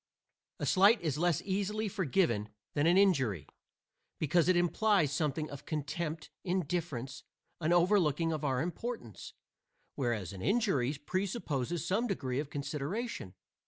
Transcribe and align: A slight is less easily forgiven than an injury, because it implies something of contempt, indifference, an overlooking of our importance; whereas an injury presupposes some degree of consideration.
A 0.57 0.65
slight 0.65 0.99
is 1.01 1.19
less 1.19 1.43
easily 1.45 1.87
forgiven 1.87 2.49
than 2.73 2.87
an 2.87 2.97
injury, 2.97 3.45
because 4.17 4.47
it 4.47 4.55
implies 4.57 5.11
something 5.11 5.47
of 5.51 5.67
contempt, 5.67 6.31
indifference, 6.43 7.21
an 7.59 7.71
overlooking 7.71 8.31
of 8.33 8.43
our 8.43 8.63
importance; 8.63 9.33
whereas 9.93 10.33
an 10.33 10.41
injury 10.41 10.91
presupposes 10.95 11.85
some 11.85 12.07
degree 12.07 12.39
of 12.39 12.49
consideration. 12.49 13.35